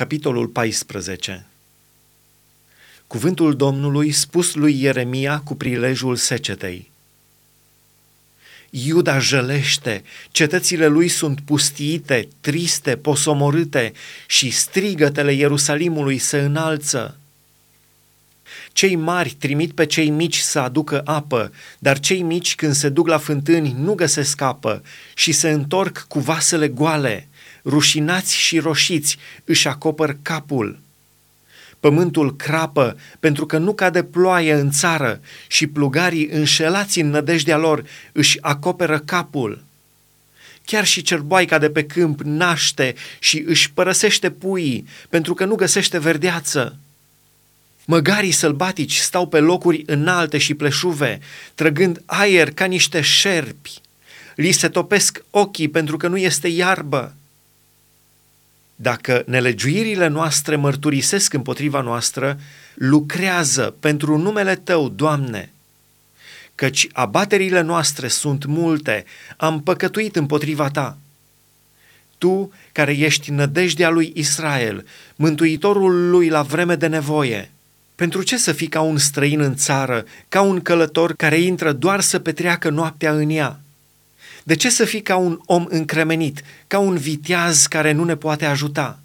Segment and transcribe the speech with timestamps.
[0.00, 1.46] Capitolul 14
[3.06, 6.90] Cuvântul Domnului spus lui Ieremia cu prilejul secetei.
[8.70, 13.92] Iuda jălește, cetățile lui sunt pustiite, triste, posomorâte
[14.26, 17.18] și strigătele Ierusalimului se înalță.
[18.72, 23.06] Cei mari trimit pe cei mici să aducă apă, dar cei mici când se duc
[23.08, 24.82] la fântâni nu găsesc apă
[25.14, 27.28] și se întorc cu vasele goale
[27.64, 30.78] rușinați și roșiți, își acopăr capul.
[31.80, 37.84] Pământul crapă pentru că nu cade ploaie în țară și plugarii înșelați în nădejdea lor
[38.12, 39.64] își acoperă capul.
[40.64, 45.98] Chiar și cerboaica de pe câmp naște și își părăsește puii pentru că nu găsește
[45.98, 46.78] verdeață.
[47.84, 51.18] Măgarii sălbatici stau pe locuri înalte și pleșuve,
[51.54, 53.80] trăgând aer ca niște șerpi.
[54.34, 57.14] Li se topesc ochii pentru că nu este iarbă.
[58.82, 62.38] Dacă nelegiuirile noastre mărturisesc împotriva noastră,
[62.74, 65.52] lucrează pentru numele Tău, Doamne,
[66.54, 69.04] căci abaterile noastre sunt multe,
[69.36, 70.98] am păcătuit împotriva Ta.
[72.18, 77.50] Tu, care ești nădejdea lui Israel, mântuitorul lui la vreme de nevoie,
[77.94, 82.00] pentru ce să fii ca un străin în țară, ca un călător care intră doar
[82.00, 83.60] să petreacă noaptea în ea?
[84.42, 88.44] De ce să fii ca un om încremenit, ca un viteaz care nu ne poate
[88.44, 88.98] ajuta?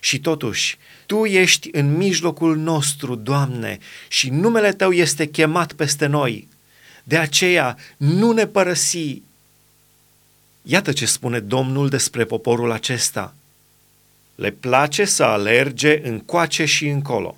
[0.00, 6.48] Și totuși, Tu ești în mijlocul nostru, Doamne, și numele Tău este chemat peste noi.
[7.04, 9.22] De aceea, nu ne părăsi.
[10.62, 13.34] Iată ce spune Domnul despre poporul acesta.
[14.34, 17.36] Le place să alerge încoace și încolo.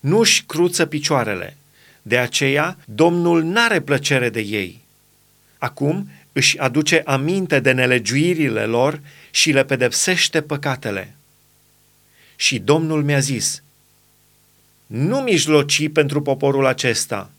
[0.00, 1.56] Nu-și cruță picioarele.
[2.02, 4.85] De aceea, Domnul n-are plăcere de ei.
[5.58, 11.14] Acum își aduce aminte de nelegiuirile lor și le pedepsește păcatele.
[12.36, 13.62] Și Domnul mi-a zis,
[14.86, 17.30] nu mijloci pentru poporul acesta,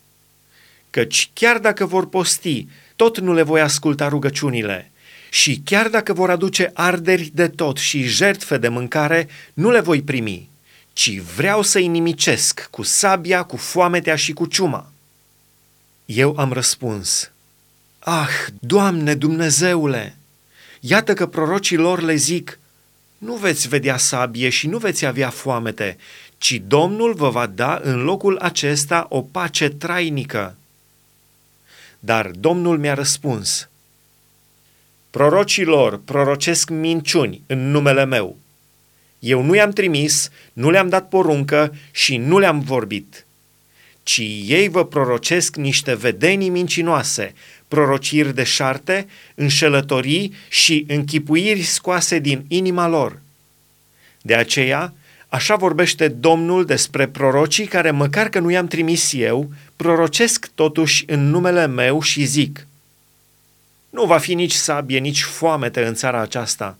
[0.89, 4.91] căci chiar dacă vor posti, tot nu le voi asculta rugăciunile,
[5.29, 10.01] și chiar dacă vor aduce arderi de tot și jertfe de mâncare, nu le voi
[10.01, 10.49] primi,
[10.93, 14.91] ci vreau să-i nimicesc cu sabia, cu foametea și cu ciuma.
[16.05, 17.31] Eu am răspuns,
[18.09, 18.29] Ah,
[18.59, 20.17] Doamne Dumnezeule,
[20.79, 22.59] iată că prorocii lor le zic,
[23.17, 25.97] nu veți vedea sabie și nu veți avea foamete,
[26.37, 30.55] ci Domnul vă va da în locul acesta o pace trainică.
[31.99, 33.69] Dar Domnul mi-a răspuns,
[35.09, 38.37] Prorocii lor prorocesc minciuni în numele meu.
[39.19, 43.25] Eu nu i-am trimis, nu le-am dat poruncă și nu le-am vorbit,
[44.07, 47.33] ci ei vă prorocesc niște vedenii mincinoase,
[47.67, 53.21] prorociri de șarte, înșelătorii și închipuiri scoase din inima lor.
[54.21, 54.93] De aceea,
[55.27, 61.29] așa vorbește Domnul despre prorocii care, măcar că nu i-am trimis eu, prorocesc totuși în
[61.29, 62.67] numele meu și zic,
[63.89, 66.77] nu va fi nici sabie, nici foamete în țara aceasta.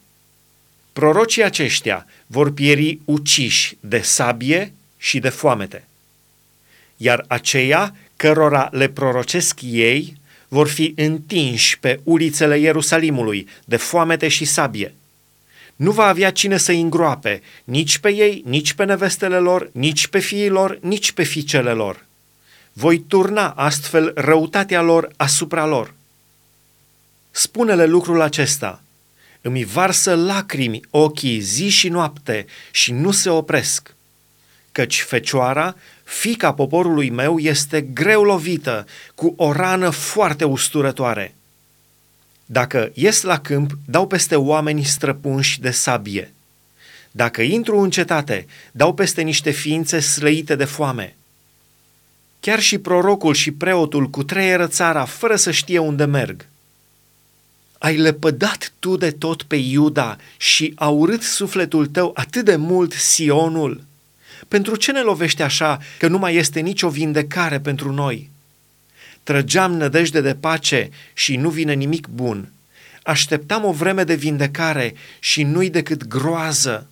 [0.94, 5.84] Prorocii aceștia vor pieri uciși de sabie și de foamete.
[6.98, 14.46] Iar aceia cărora le prorocesc ei vor fi întinși pe ulițele Ierusalimului de foamete și
[14.46, 14.94] sabie.
[15.76, 20.20] Nu va avea cine să îngroape, nici pe ei, nici pe nevestele lor, nici pe
[20.20, 22.06] fiii lor, nici pe fiicele lor.
[22.74, 25.94] Voi turna astfel răutatea lor asupra lor.
[27.32, 28.82] Spune-le lucrul acesta.
[29.42, 33.96] Îmi varsă lacrimi ochii zi și noapte și nu se opresc
[34.78, 41.36] căci fecioara, fica poporului meu, este greu lovită, cu o rană foarte usturătoare.
[42.46, 46.34] Dacă ies la câmp, dau peste oameni străpunși de sabie.
[47.12, 51.16] Dacă intru în cetate, dau peste niște ființe slăite de foame.
[52.40, 56.46] Chiar și prorocul și preotul cu treieră țara fără să știe unde merg.
[57.78, 62.94] Ai lepădat tu de tot pe Iuda și a urât sufletul tău atât de mult
[62.94, 63.86] Sionul,
[64.48, 68.30] pentru ce ne lovește așa că nu mai este nicio vindecare pentru noi?
[69.24, 72.52] Trăgeam nădejde de pace și nu vine nimic bun.
[73.04, 76.88] Așteptam o vreme de vindecare și nu-i decât groază.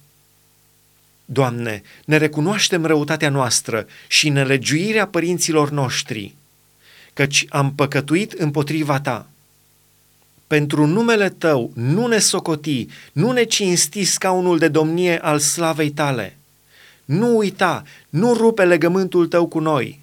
[1.25, 6.35] Doamne, ne recunoaștem răutatea noastră și nelegiuirea părinților noștri,
[7.13, 9.27] căci am păcătuit împotriva Ta.
[10.47, 16.37] Pentru numele Tău nu ne socoti, nu ne cinsti scaunul de domnie al slavei Tale
[17.05, 19.99] nu uita, nu rupe legământul tău cu noi.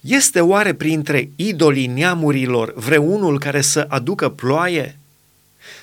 [0.00, 4.98] Este oare printre idolii neamurilor vreunul care să aducă ploaie?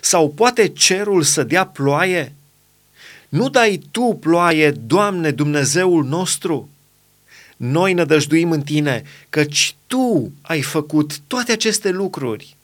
[0.01, 2.35] Sau poate cerul să dea ploaie?
[3.29, 6.69] Nu dai Tu ploaie, Doamne, Dumnezeul nostru?
[7.57, 12.55] Noi nădăjduim în Tine, căci Tu ai făcut toate aceste lucruri.